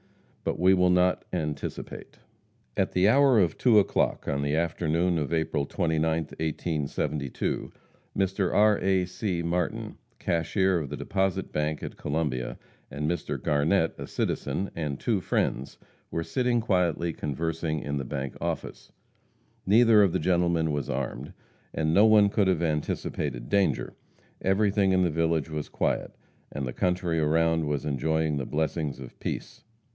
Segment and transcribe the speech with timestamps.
[0.43, 2.17] But we will not anticipate.
[2.75, 7.71] At the hour of two o'clock, on the afternoon of April 29th, 1872,
[8.17, 8.51] Mr.
[8.51, 8.79] R.
[8.79, 9.05] A.
[9.05, 9.43] C.
[9.43, 12.57] Martin, cashier of the Deposit Bank at Columbia,
[12.89, 13.41] and Mr.
[13.41, 15.77] Garnett, a citizen, and two friends,
[16.09, 18.91] were sitting quietly conversing in the bank office.
[19.67, 21.31] Neither of the gentlemen was armed,
[21.75, 23.93] and no one could have anticipated danger.
[24.41, 26.15] Everything in the village was quiet,
[26.51, 29.63] and the country around was enjoying the blessings of peace.